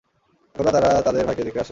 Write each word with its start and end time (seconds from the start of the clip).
একদা 0.55 0.71
তারা 0.71 0.89
তাদের 1.01 1.23
ভাইকে 1.25 1.43
দেখতে 1.43 1.59
আসে। 1.59 1.69